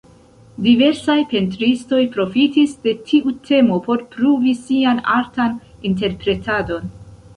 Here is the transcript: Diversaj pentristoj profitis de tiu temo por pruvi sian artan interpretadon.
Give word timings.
Diversaj 0.67 1.17
pentristoj 1.33 1.99
profitis 2.15 2.73
de 2.87 2.93
tiu 3.11 3.33
temo 3.51 3.77
por 3.89 4.01
pruvi 4.15 4.55
sian 4.63 5.03
artan 5.19 5.55
interpretadon. 5.91 6.95